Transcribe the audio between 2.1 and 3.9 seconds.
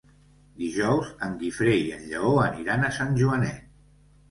Lleó aniran a Sant Joanet.